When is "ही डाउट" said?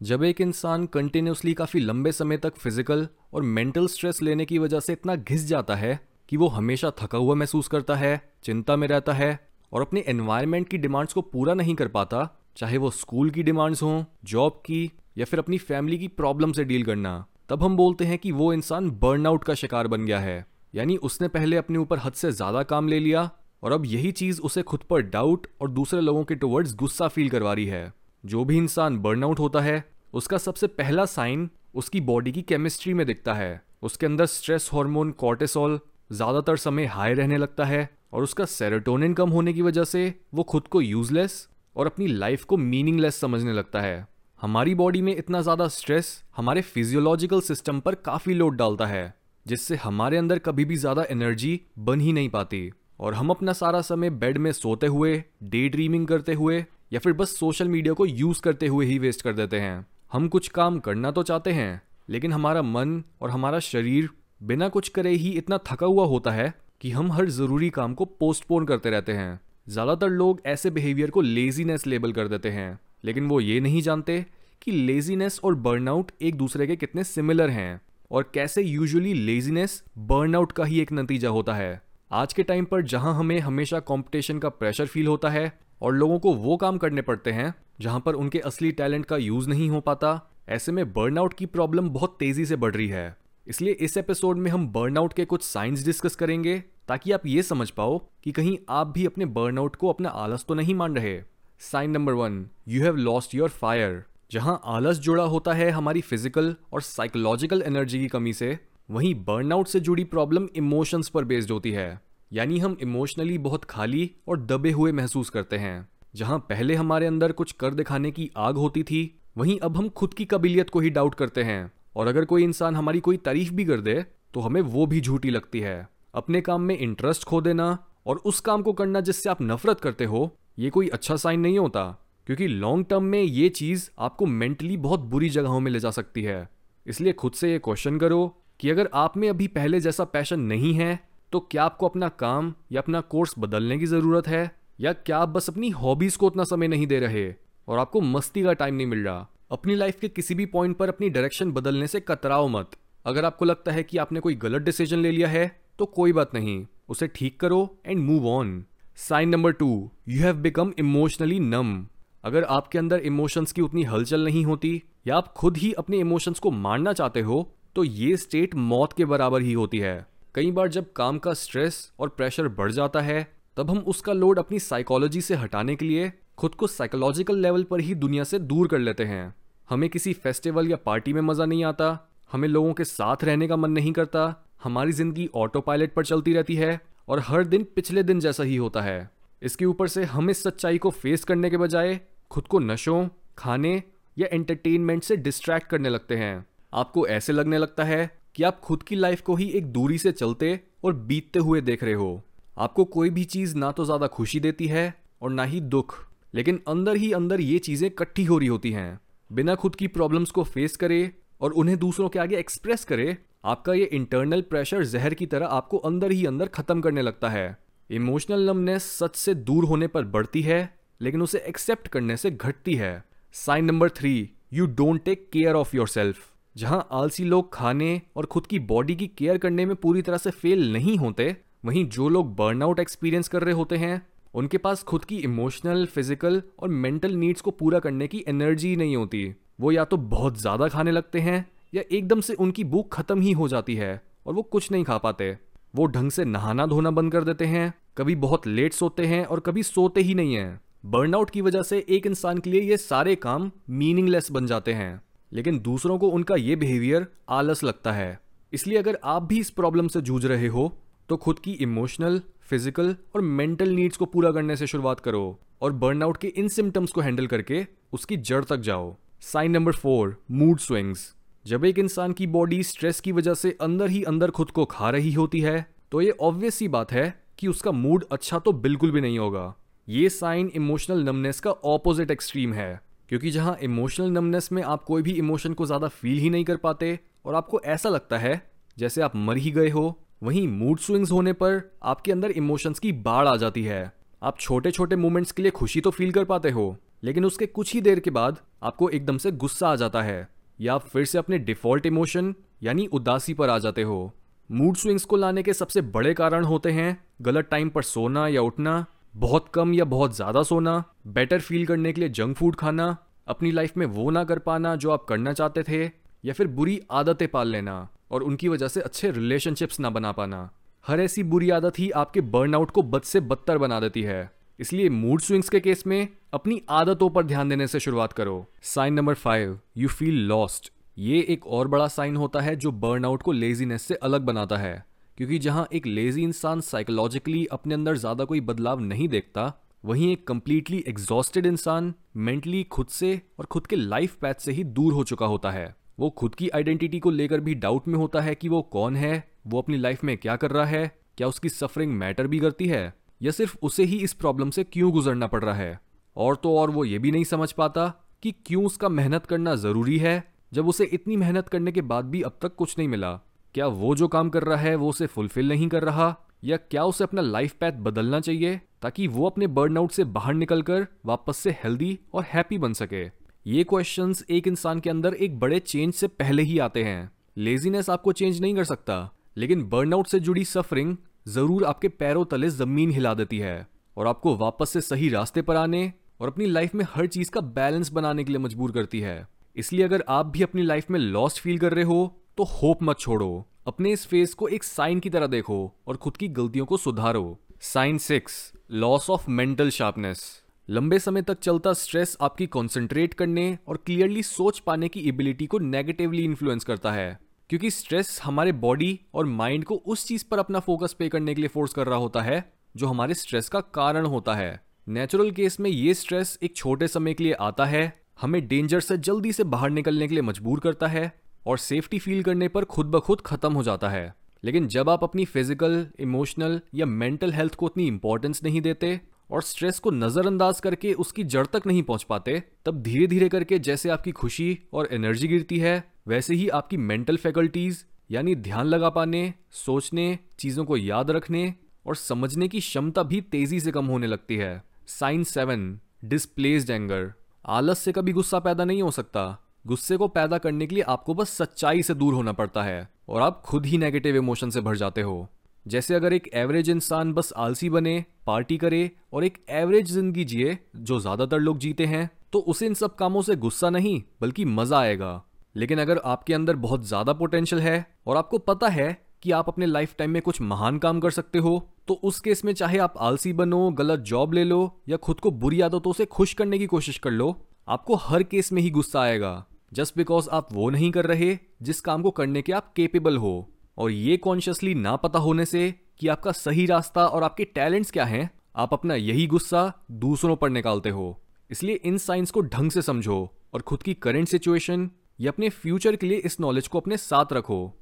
120.80-121.14